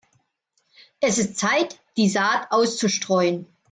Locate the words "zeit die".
1.37-2.09